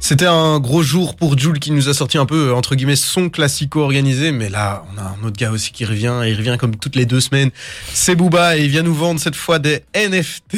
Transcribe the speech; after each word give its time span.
C'était 0.00 0.26
un 0.26 0.58
gros 0.58 0.82
jour 0.82 1.14
pour 1.14 1.38
Jules 1.38 1.60
qui 1.60 1.70
nous 1.70 1.88
a 1.88 1.94
sorti 1.94 2.18
un 2.18 2.26
peu, 2.26 2.52
entre 2.52 2.74
guillemets, 2.74 2.96
son 2.96 3.30
classico 3.30 3.80
organisé. 3.80 4.32
Mais 4.32 4.48
là, 4.48 4.82
on 4.92 4.98
a 4.98 5.02
un 5.02 5.24
autre 5.24 5.36
gars 5.36 5.52
aussi 5.52 5.70
qui 5.70 5.84
revient. 5.84 6.22
Et 6.24 6.30
il 6.30 6.36
revient 6.36 6.56
comme 6.58 6.74
toutes 6.74 6.96
les 6.96 7.06
deux 7.06 7.20
semaines. 7.20 7.50
C'est 7.92 8.16
Booba 8.16 8.56
et 8.56 8.64
il 8.64 8.68
vient 8.68 8.82
nous 8.82 8.94
vendre 8.94 9.20
cette 9.20 9.36
fois 9.36 9.60
des 9.60 9.84
NFT. 9.94 10.56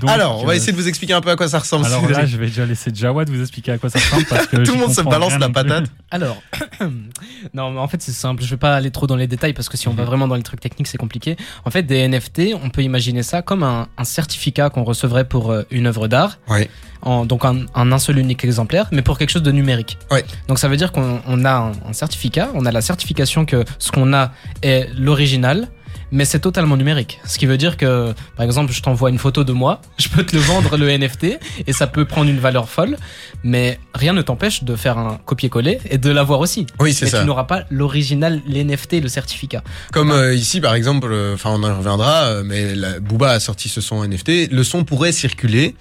Donc, 0.00 0.10
alors, 0.10 0.40
on 0.40 0.46
va 0.46 0.52
euh, 0.52 0.56
essayer 0.56 0.70
de 0.70 0.76
vous 0.76 0.86
expliquer 0.86 1.14
un 1.14 1.20
peu 1.20 1.30
à 1.30 1.34
quoi 1.36 1.48
ça 1.48 1.58
ressemble. 1.58 1.86
Alors 1.86 2.08
là, 2.08 2.24
je 2.24 2.36
vais 2.36 2.46
déjà 2.46 2.64
laisser 2.64 2.92
Jawad 2.94 3.28
vous 3.28 3.40
expliquer 3.40 3.72
à 3.72 3.78
quoi 3.78 3.90
ça 3.90 3.98
ressemble 3.98 4.26
parce 4.26 4.46
que 4.46 4.58
Tout 4.58 4.74
le 4.74 4.78
monde 4.78 4.94
se 4.94 5.00
balance 5.00 5.36
la 5.40 5.48
patate. 5.48 5.86
Alors, 6.12 6.40
non, 7.54 7.70
mais 7.70 7.78
en 7.78 7.88
fait, 7.88 8.00
c'est 8.02 8.12
simple. 8.12 8.42
Je 8.42 8.50
vais 8.50 8.56
pas 8.56 8.74
aller 8.74 8.90
trop 8.90 9.06
dans 9.06 9.16
les 9.16 9.26
détails 9.26 9.52
parce 9.52 9.68
que 9.68 9.76
si 9.76 9.88
on 9.88 9.94
va 9.94 10.04
vraiment 10.04 10.28
dans 10.28 10.34
les 10.34 10.42
trucs 10.42 10.60
techniques, 10.60 10.86
c'est 10.86 10.98
compliqué. 10.98 11.36
En 11.64 11.70
fait, 11.70 11.82
des 11.82 12.06
NFT, 12.06 12.54
on 12.62 12.70
peut 12.70 12.82
imaginer 12.82 13.22
ça 13.22 13.42
comme 13.42 13.62
un, 13.62 13.88
un 13.96 14.04
certificat 14.04 14.70
qu'on 14.70 14.84
recevrait 14.84 15.24
pour 15.24 15.50
euh, 15.50 15.62
une 15.70 15.86
œuvre 15.86 16.08
d'art. 16.08 16.38
Ouais. 16.48 16.68
En, 17.02 17.24
donc, 17.24 17.44
un, 17.44 17.64
un, 17.74 17.92
un 17.92 17.98
seul 17.98 18.18
unique 18.18 18.44
exemplaire, 18.44 18.86
mais 18.92 19.02
pour 19.02 19.16
quelque 19.18 19.30
chose 19.30 19.42
de 19.42 19.52
numérique. 19.52 19.98
Ouais. 20.10 20.24
Donc, 20.48 20.58
ça 20.58 20.68
veut 20.68 20.76
dire 20.76 20.92
qu'on 20.92 21.20
on 21.26 21.44
a 21.44 21.52
un, 21.52 21.72
un 21.88 21.92
certificat, 21.92 22.50
on 22.54 22.66
a 22.66 22.72
la 22.72 22.82
certification 22.82 23.44
que 23.46 23.64
ce 23.78 23.90
qu'on 23.90 24.12
a 24.12 24.32
est 24.62 24.88
l'original. 24.98 25.68
Mais 26.12 26.24
c'est 26.24 26.40
totalement 26.40 26.76
numérique. 26.76 27.20
Ce 27.24 27.38
qui 27.38 27.46
veut 27.46 27.56
dire 27.56 27.76
que, 27.76 28.12
par 28.36 28.44
exemple, 28.44 28.72
je 28.72 28.82
t'envoie 28.82 29.10
une 29.10 29.18
photo 29.18 29.44
de 29.44 29.52
moi, 29.52 29.80
je 29.98 30.08
peux 30.08 30.24
te 30.24 30.34
le 30.34 30.42
vendre 30.42 30.76
le 30.76 30.90
NFT 30.96 31.38
et 31.66 31.72
ça 31.72 31.86
peut 31.86 32.04
prendre 32.04 32.30
une 32.30 32.40
valeur 32.40 32.68
folle, 32.68 32.96
mais 33.44 33.78
rien 33.94 34.12
ne 34.12 34.22
t'empêche 34.22 34.64
de 34.64 34.76
faire 34.76 34.98
un 34.98 35.20
copier-coller 35.24 35.78
et 35.88 35.98
de 35.98 36.10
l'avoir 36.10 36.40
aussi. 36.40 36.66
Oui, 36.78 36.92
c'est 36.92 37.06
Mais 37.06 37.10
ça. 37.10 37.20
tu 37.20 37.26
n'auras 37.26 37.44
pas 37.44 37.64
l'original, 37.70 38.42
l'NFT, 38.46 39.00
le 39.02 39.08
certificat. 39.08 39.62
Comme 39.92 40.10
euh, 40.10 40.34
ici, 40.34 40.60
par 40.60 40.74
exemple, 40.74 41.08
euh, 41.12 41.34
enfin, 41.34 41.50
on 41.50 41.62
en 41.62 41.76
reviendra, 41.78 42.24
euh, 42.24 42.42
mais 42.44 42.74
la, 42.74 42.98
Booba 43.00 43.30
a 43.30 43.40
sorti 43.40 43.68
ce 43.68 43.80
son 43.80 44.06
NFT. 44.06 44.50
Le 44.50 44.64
son 44.64 44.84
pourrait 44.84 45.12
circuler, 45.12 45.74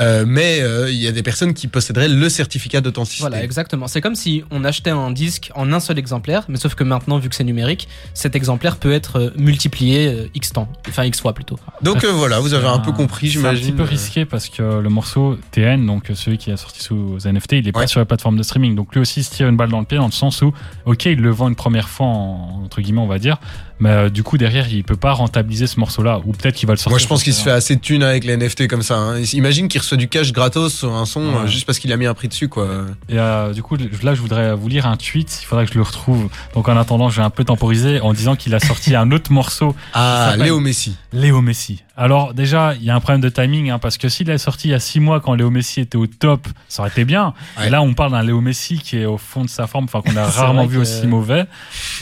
euh, 0.00 0.24
mais 0.26 0.60
euh, 0.60 0.90
il 0.90 0.96
y 1.00 1.06
a 1.06 1.12
des 1.12 1.22
personnes 1.22 1.54
qui 1.54 1.68
posséderaient 1.68 2.08
le 2.08 2.28
certificat 2.28 2.80
d'authenticité. 2.80 3.20
Voilà, 3.22 3.44
exactement. 3.44 3.86
C'est 3.86 4.00
comme 4.00 4.16
si 4.16 4.42
on 4.50 4.64
achetait 4.64 4.90
un 4.90 5.10
disque 5.12 5.50
en 5.54 5.72
un 5.72 5.78
seul 5.80 5.98
exemplaire, 5.98 6.44
mais 6.48 6.56
sauf 6.56 6.74
que 6.74 6.82
maintenant, 6.82 7.18
vu 7.18 7.28
que 7.28 7.34
c'est 7.36 7.44
numérique, 7.44 7.86
cet 8.12 8.34
exemplaire 8.34 8.76
peut 8.78 8.92
être 8.92 9.20
euh, 9.20 9.30
multiplié 9.36 10.08
euh, 10.08 10.26
X 10.34 10.52
temps, 10.52 10.68
enfin 10.88 11.04
X 11.04 11.20
fois 11.20 11.32
plutôt. 11.32 11.58
Donc 11.82 12.02
euh, 12.04 12.10
voilà, 12.10 12.40
vous 12.40 12.54
avez 12.54 12.66
un 12.66 12.80
peu 12.80 12.90
compris, 12.92 13.28
C'est 13.28 13.38
un 13.38 13.40
j'imagine. 13.42 13.66
petit 13.66 13.72
peu 13.72 13.82
risqué 13.84 14.24
parce 14.24 14.48
que 14.48 14.62
le 14.80 14.88
morceau 14.88 15.38
TN, 15.52 15.86
donc 15.86 16.10
celui 16.14 16.38
qui 16.38 16.50
a 16.50 16.56
sorti 16.56 16.82
sous 16.82 17.16
NFT, 17.24 17.52
il 17.52 17.68
est 17.68 17.72
pas 17.72 17.86
sur 17.86 18.00
la 18.00 18.06
plateforme 18.06 18.36
de 18.36 18.42
streaming. 18.42 18.74
Donc 18.74 18.92
lui 18.94 19.00
aussi 19.00 19.20
il 19.20 19.24
se 19.24 19.30
tire 19.34 19.48
une 19.48 19.56
balle 19.56 19.70
dans 19.70 19.80
le 19.80 19.86
pied 19.86 19.98
dans 19.98 20.06
le 20.06 20.12
sens 20.12 20.42
où, 20.42 20.52
ok, 20.86 21.04
il 21.06 21.20
le 21.20 21.30
vend 21.30 21.48
une 21.48 21.54
première 21.56 21.88
fois 21.88 22.06
en- 22.06 22.62
entre 22.64 22.80
guillemets, 22.80 23.00
on 23.00 23.06
va 23.06 23.18
dire, 23.20 23.38
mais 23.80 23.90
euh, 23.90 24.08
du 24.08 24.22
coup 24.22 24.38
derrière 24.38 24.68
il 24.72 24.84
peut 24.84 24.96
pas 24.96 25.12
rentabiliser 25.12 25.66
ce 25.66 25.78
morceau-là 25.80 26.20
ou 26.24 26.32
peut-être 26.32 26.54
qu'il 26.54 26.66
va 26.66 26.74
le 26.74 26.78
sortir. 26.78 26.90
Moi, 26.90 26.98
je 26.98 27.06
pense 27.06 27.22
qu'il 27.22 27.32
se 27.34 27.38
fait 27.38 27.44
fait 27.50 27.56
assez 27.56 27.76
de 27.76 27.80
thunes 27.80 28.02
avec 28.02 28.24
les 28.24 28.36
NFT 28.36 28.68
comme 28.68 28.82
ça. 28.82 28.96
hein. 28.96 29.20
Imagine 29.34 29.68
qu'il 29.68 29.80
reçoit 29.80 29.96
du 29.98 30.08
cash 30.08 30.32
gratos 30.32 30.72
sur 30.74 30.94
un 30.94 31.04
son 31.06 31.20
Ouais. 31.24 31.36
euh, 31.42 31.46
juste 31.46 31.66
parce 31.66 31.78
qu'il 31.78 31.92
a 31.92 31.96
mis 31.96 32.06
un 32.06 32.14
prix 32.14 32.28
dessus, 32.28 32.48
quoi. 32.48 32.66
Et 33.08 33.18
euh, 33.18 33.52
du 33.52 33.62
coup, 33.62 33.76
là, 33.76 34.14
je 34.14 34.20
voudrais 34.20 34.54
vous 34.54 34.68
lire 34.68 34.86
un 34.86 34.96
tweet. 34.96 35.40
Il 35.42 35.44
faudrait 35.46 35.66
que 35.66 35.72
je 35.72 35.78
le 35.78 35.82
retrouve. 35.84 36.28
Donc, 36.54 36.68
en 36.68 36.76
attendant, 36.76 37.08
je 37.10 37.16
vais 37.16 37.22
un 37.22 37.30
peu 37.30 37.44
temporiser 37.44 38.00
en 38.00 38.12
disant 38.12 38.36
qu'il 38.36 38.54
a 38.54 38.60
sorti 38.60 38.94
un 38.96 39.10
autre 39.12 39.32
morceau, 39.32 39.74
Ah, 39.92 40.34
Léo 40.38 40.60
Messi. 40.60 40.96
Léo 41.12 41.40
Messi. 41.42 41.82
Alors, 41.96 42.34
déjà, 42.34 42.74
il 42.74 42.82
y 42.84 42.90
a 42.90 42.94
un 42.96 43.00
problème 43.00 43.20
de 43.20 43.28
timing, 43.28 43.70
hein, 43.70 43.78
parce 43.78 43.98
que 43.98 44.08
s'il 44.08 44.28
est 44.28 44.38
sorti 44.38 44.68
il 44.68 44.70
y 44.72 44.74
a 44.74 44.80
six 44.80 44.98
mois 44.98 45.20
quand 45.20 45.34
Léo 45.34 45.50
Messi 45.50 45.80
était 45.80 45.96
au 45.96 46.08
top, 46.08 46.48
ça 46.68 46.82
aurait 46.82 46.90
été 46.90 47.04
bien. 47.04 47.34
Ouais. 47.58 47.68
Et 47.68 47.70
là, 47.70 47.82
on 47.82 47.94
parle 47.94 48.10
d'un 48.12 48.22
Léo 48.24 48.40
Messi 48.40 48.78
qui 48.78 48.98
est 48.98 49.04
au 49.06 49.16
fond 49.16 49.42
de 49.44 49.48
sa 49.48 49.68
forme, 49.68 49.84
enfin, 49.84 50.00
qu'on 50.02 50.16
a 50.16 50.24
rarement 50.28 50.66
vu 50.66 50.76
que- 50.78 50.82
aussi 50.82 51.06
mauvais. 51.06 51.44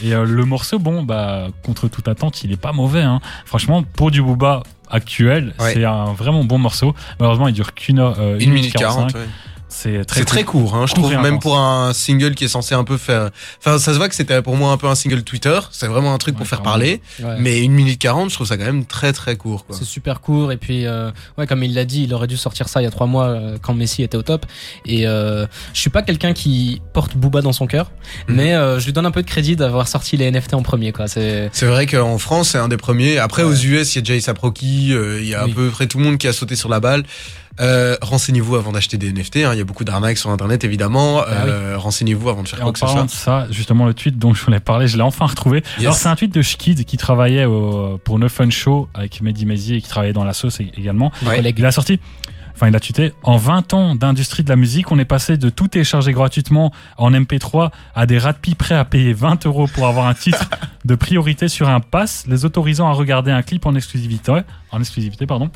Et 0.03 0.13
euh, 0.13 0.25
le 0.25 0.45
morceau, 0.45 0.79
bon, 0.79 1.03
bah, 1.03 1.47
contre 1.63 1.87
toute 1.89 2.07
attente, 2.07 2.43
il 2.43 2.51
est 2.51 2.57
pas 2.57 2.71
mauvais. 2.71 3.03
Hein. 3.03 3.19
Franchement, 3.45 3.83
pour 3.83 4.09
du 4.09 4.21
Booba 4.23 4.63
actuel, 4.89 5.53
Ouais. 5.59 5.73
c'est 5.73 5.85
un 5.85 6.13
vraiment 6.13 6.43
bon 6.43 6.57
morceau. 6.57 6.95
Malheureusement, 7.19 7.47
il 7.47 7.53
dure 7.53 7.73
qu'une 7.75 7.99
heure, 7.99 8.15
euh, 8.19 8.39
Une 8.39 8.51
minute 8.51 8.73
40. 8.73 9.13
ouais. 9.13 9.19
C'est 9.73 10.25
très 10.25 10.43
court, 10.43 10.75
hein, 10.75 10.85
je 10.87 10.93
trouve, 10.93 11.13
même 11.15 11.39
pour 11.39 11.57
un 11.57 11.93
single 11.93 12.35
qui 12.35 12.45
est 12.45 12.47
censé 12.49 12.75
un 12.75 12.83
peu 12.83 12.97
faire. 12.97 13.29
Enfin, 13.59 13.77
ça 13.79 13.91
se 13.93 13.97
voit 13.97 14.07
que 14.09 14.15
c'était 14.15 14.41
pour 14.41 14.55
moi 14.55 14.71
un 14.71 14.77
peu 14.77 14.87
un 14.87 14.95
single 14.95 15.23
Twitter. 15.23 15.59
C'est 15.71 15.87
vraiment 15.87 16.13
un 16.13 16.17
truc 16.17 16.35
pour 16.35 16.47
faire 16.47 16.61
parler. 16.61 17.01
Ouais. 17.21 17.35
Mais 17.39 17.59
une 17.61 17.73
minute 17.73 17.99
40, 17.99 18.29
je 18.29 18.35
trouve 18.35 18.47
ça 18.47 18.57
quand 18.57 18.65
même 18.65 18.85
très 18.85 19.13
très 19.13 19.35
court. 19.35 19.65
Quoi. 19.65 19.75
C'est 19.77 19.85
super 19.85 20.21
court 20.21 20.51
et 20.51 20.57
puis 20.57 20.85
euh, 20.85 21.11
ouais 21.37 21.47
comme 21.47 21.63
il 21.63 21.73
l'a 21.73 21.85
dit 21.85 22.03
il 22.03 22.13
aurait 22.13 22.27
dû 22.27 22.37
sortir 22.37 22.67
ça 22.69 22.81
il 22.81 22.83
y 22.83 22.87
a 22.87 22.91
trois 22.91 23.07
mois 23.07 23.25
euh, 23.27 23.57
quand 23.61 23.73
Messi 23.73 24.03
était 24.03 24.17
au 24.17 24.21
top 24.21 24.45
et 24.85 25.07
euh, 25.07 25.45
je 25.73 25.79
suis 25.79 25.89
pas 25.89 26.01
quelqu'un 26.01 26.33
qui 26.33 26.81
porte 26.93 27.15
Booba 27.17 27.41
dans 27.41 27.53
son 27.53 27.67
cœur 27.67 27.91
Mhm. 28.27 28.35
mais 28.35 28.53
euh, 28.53 28.79
je 28.79 28.85
lui 28.85 28.93
donne 28.93 29.05
un 29.05 29.11
peu 29.11 29.21
de 29.23 29.27
crédit 29.27 29.55
d'avoir 29.55 29.87
sorti 29.87 30.17
les 30.17 30.29
NFT 30.29 30.53
en 30.53 30.61
premier 30.61 30.91
quoi 30.91 31.07
c'est 31.07 31.49
C'est 31.53 31.65
vrai 31.65 31.85
qu'en 31.87 32.17
France, 32.17 32.49
c'est 32.49 32.57
un 32.57 32.67
des 32.67 32.77
premiers. 32.77 33.17
Après, 33.17 33.43
aux 33.43 33.53
US, 33.53 33.95
il 33.95 33.99
y 33.99 34.01
a 34.01 34.03
Jay 34.03 34.19
Saproki, 34.19 34.93
euh, 34.93 35.19
il 35.21 35.27
y 35.27 35.33
a 35.35 35.41
à 35.41 35.45
Oui. 35.45 35.53
peu 35.53 35.69
près 35.69 35.87
tout 35.87 35.97
le 35.97 36.03
monde 36.03 36.17
qui 36.17 36.27
a 36.27 36.33
sauté 36.33 36.55
sur 36.55 36.69
la 36.69 36.79
balle. 36.79 37.03
Euh, 37.59 37.95
renseignez-vous 38.01 38.55
avant 38.55 38.71
d'acheter 38.71 38.97
des 38.97 39.11
NFT. 39.11 39.37
hein. 39.37 39.51
Il 39.53 39.57
y 39.57 39.61
a 39.61 39.63
beaucoup 39.63 39.83
d'arnaques 39.83 40.17
sur 40.17 40.29
Internet, 40.31 40.63
évidemment. 40.63 41.21
Euh, 41.27 41.77
Renseignez-vous 41.77 42.29
avant 42.29 42.43
de 42.43 42.47
faire 42.47 42.59
Et 42.59 42.61
quoi 42.61 42.69
en 42.69 42.73
que 42.73 42.79
ce 42.79 42.87
soit. 42.87 43.03
de 43.03 43.09
ça, 43.09 43.47
justement, 43.51 43.85
le 43.85 43.93
tweet 43.93 44.17
dont 44.17 44.33
je 44.33 44.43
voulais 44.43 44.59
parler, 44.59 44.87
je 44.87 44.97
l'ai 44.97 45.03
enfin 45.03 45.25
retrouvé. 45.25 45.63
Yes. 45.77 45.81
Alors, 45.81 45.95
c'est 45.95 46.07
un 46.09 46.15
tweet 46.15 46.33
de 46.33 46.41
Schkid 46.41 46.83
qui 46.85 46.97
travaillait 46.97 47.45
au- 47.45 47.99
pour 48.03 48.17
No 48.19 48.27
Fun 48.29 48.49
Show 48.49 48.89
avec 48.93 49.21
Mehdi 49.21 49.45
Maizi 49.45 49.75
et 49.75 49.81
qui 49.81 49.87
travaillait 49.89 50.13
dans 50.13 50.23
la 50.23 50.33
sauce 50.33 50.59
également. 50.59 51.11
Ouais. 51.25 51.41
Il 51.55 51.65
a 51.65 51.71
sorti, 51.71 51.99
enfin, 52.55 52.67
il 52.69 52.75
a 52.75 52.79
tweeté 52.79 53.13
En 53.23 53.37
20 53.37 53.73
ans 53.75 53.95
d'industrie 53.95 54.43
de 54.43 54.49
la 54.49 54.55
musique, 54.55 54.91
on 54.91 54.97
est 54.97 55.05
passé 55.05 55.37
de 55.37 55.49
tout 55.49 55.67
télécharger 55.67 56.11
gratuitement 56.11 56.71
en 56.97 57.11
MP3 57.13 57.69
à 57.93 58.05
des 58.07 58.17
rapides 58.17 58.55
prêts 58.55 58.75
à 58.75 58.85
payer 58.85 59.13
20 59.13 59.45
euros 59.45 59.67
pour 59.67 59.85
avoir 59.87 60.07
un 60.07 60.13
titre 60.15 60.49
de 60.85 60.95
priorité 60.95 61.47
sur 61.49 61.69
un 61.69 61.79
pass, 61.81 62.25
les 62.27 62.45
autorisant 62.45 62.87
à 62.87 62.93
regarder 62.93 63.31
un 63.31 63.43
clip 63.43 63.65
en 63.67 63.75
exclusivité. 63.75 64.39
En 64.71 64.79
exclusivité, 64.79 65.27
pardon. 65.27 65.51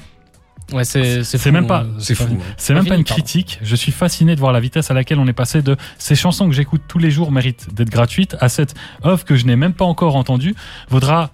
Ouais 0.73 0.83
c'est 0.83 1.23
c'est 1.23 1.37
C'est 1.37 1.51
même 1.51 1.67
pas- 1.67 1.81
hein. 1.81 1.87
C'est 1.99 2.15
fou. 2.15 2.23
hein. 2.31 2.37
C'est 2.57 2.73
même 2.73 2.85
Pas 2.85 2.95
une 2.95 3.03
pardon. 3.03 3.13
critique. 3.21 3.59
Je 3.61 3.75
suis 3.75 3.91
fasciné 3.91 4.35
de 4.35 4.39
voir 4.39 4.51
la 4.51 4.59
vitesse 4.59 4.91
à 4.91 4.93
laquelle 4.93 5.19
on 5.19 5.27
est 5.27 5.33
passé 5.33 5.61
de 5.61 5.75
ces 5.97 6.15
chansons 6.15 6.47
que 6.47 6.53
j'écoute 6.55 6.81
tous 6.87 6.97
les 6.99 7.09
jours 7.11 7.31
méritent 7.31 7.73
d'être 7.73 7.89
gratuites 7.89 8.35
à 8.39 8.49
cette 8.49 8.73
offre 9.03 9.23
que 9.25 9.35
je 9.35 9.45
n'ai 9.45 9.55
même 9.55 9.73
pas 9.73 9.85
encore 9.85 10.15
entendue 10.15 10.55
vaudra 10.89 11.31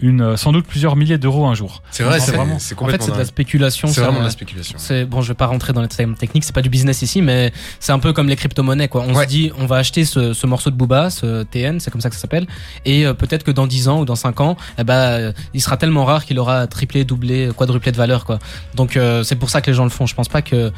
une, 0.00 0.20
euh, 0.20 0.36
sans 0.36 0.52
doute 0.52 0.66
plusieurs 0.66 0.94
milliers 0.96 1.18
d'euros 1.18 1.46
un 1.46 1.54
jour. 1.54 1.82
C'est 1.90 2.02
vrai, 2.04 2.16
En 2.16 2.20
c'est 2.20 2.30
fait, 2.30 2.36
vraiment. 2.36 2.54
en 2.54 2.58
C'est 2.58 2.68
fait 2.70 2.74
complètement. 2.76 3.06
c'est 3.06 3.12
de 3.12 3.18
la 3.18 3.24
spéculation 3.24 3.88
C'est 3.88 4.00
vraiment 4.00 4.20
de 4.20 4.24
la 4.24 4.30
spéculation. 4.30 4.78
C'est 4.78 5.04
bon, 5.04 5.22
je 5.22 5.28
vais 5.28 5.34
pas 5.34 5.46
rentrer 5.46 5.72
dans 5.72 5.82
les 5.82 5.88
termes 5.88 6.14
techniques, 6.14 6.44
c'est 6.44 6.54
pas 6.54 6.62
du 6.62 6.68
business 6.68 7.02
ici, 7.02 7.20
mais 7.22 7.52
c'est 7.80 7.92
un 7.92 7.98
peu 7.98 8.12
comme 8.12 8.28
les 8.28 8.36
crypto-monnaies 8.36 8.88
quoi. 8.88 9.04
On 9.06 9.14
Ouais. 9.14 9.24
se 9.24 9.28
dit, 9.28 9.50
on 9.58 9.66
va 9.66 9.76
acheter 9.76 10.04
ce, 10.04 10.32
ce 10.32 10.46
morceau 10.46 10.70
de 10.70 10.76
Booba, 10.76 11.10
ce 11.10 11.42
TN, 11.42 11.80
c'est 11.80 11.90
comme 11.90 12.00
ça 12.00 12.08
que 12.10 12.14
ça 12.14 12.20
s'appelle, 12.20 12.46
et 12.84 13.06
euh, 13.06 13.14
peut-être 13.14 13.42
que 13.44 13.50
dans 13.50 13.66
10 13.66 13.88
ans 13.88 14.00
ou 14.00 14.04
dans 14.04 14.14
5 14.16 14.40
ans, 14.40 14.56
eh 14.78 14.84
ben, 14.84 14.94
euh, 14.94 15.32
il 15.54 15.60
sera 15.60 15.76
tellement 15.76 16.04
rare 16.04 16.24
qu'il 16.24 16.38
aura 16.38 16.66
triplé, 16.66 17.04
doublé, 17.04 17.50
quadruplé 17.56 17.90
de 17.92 17.96
valeur 17.96 18.24
quoi. 18.24 18.38
Donc 18.76 18.96
euh, 18.96 19.22
c'est 19.24 19.36
pour 19.36 19.50
ça 19.50 19.60
que 19.60 19.70
les 19.70 19.74
gens 19.74 19.84
le 19.84 19.90
font. 19.90 20.06
Je 20.06 20.14
pense 20.14 20.28
pas 20.28 20.42
que 20.42 20.70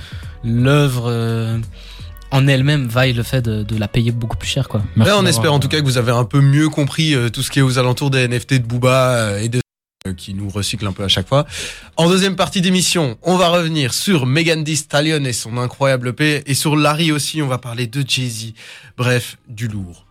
l'œuvre 0.44 1.04
euh, 1.08 1.58
en 2.30 2.46
elle-même 2.46 2.86
vaille 2.86 3.12
le 3.12 3.22
fait 3.22 3.42
de, 3.42 3.62
de 3.62 3.76
la 3.76 3.88
payer 3.88 4.12
beaucoup 4.12 4.36
plus 4.36 4.48
cher 4.48 4.68
quoi. 4.68 4.82
Merci 4.96 5.12
on 5.16 5.26
espère 5.26 5.52
en 5.52 5.58
tout 5.58 5.68
cas 5.68 5.80
que 5.80 5.84
vous 5.84 5.98
avez 5.98 6.12
un 6.12 6.24
peu 6.24 6.40
mieux 6.40 6.68
compris 6.68 7.14
euh, 7.14 7.28
tout 7.28 7.42
ce 7.42 7.50
qui 7.50 7.58
est 7.58 7.62
aux 7.62 7.78
alentours 7.78 8.10
des 8.10 8.26
NFT 8.28 8.54
de 8.54 8.66
Booba 8.66 9.14
euh, 9.16 9.38
et 9.40 9.48
de 9.48 9.60
euh, 10.06 10.14
qui 10.14 10.32
nous 10.32 10.48
recycle 10.48 10.86
un 10.86 10.92
peu 10.92 11.04
à 11.04 11.08
chaque 11.08 11.28
fois. 11.28 11.46
En 11.96 12.08
deuxième 12.08 12.34
partie 12.34 12.62
d'émission, 12.62 13.18
on 13.22 13.36
va 13.36 13.48
revenir 13.48 13.92
sur 13.92 14.24
Megan 14.24 14.64
Thee 14.64 14.76
Stallion 14.76 15.24
et 15.24 15.34
son 15.34 15.58
incroyable 15.58 16.08
EP 16.08 16.42
et 16.46 16.54
sur 16.54 16.74
Larry 16.76 17.12
aussi, 17.12 17.42
on 17.42 17.48
va 17.48 17.58
parler 17.58 17.86
de 17.86 18.02
Jay-Z. 18.06 18.54
Bref, 18.96 19.36
du 19.48 19.68
lourd. 19.68 20.06